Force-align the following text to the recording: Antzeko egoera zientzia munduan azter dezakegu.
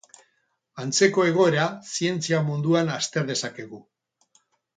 Antzeko 0.83 1.25
egoera 1.31 1.65
zientzia 1.97 2.41
munduan 2.49 2.91
azter 2.95 3.29
dezakegu. 3.29 3.85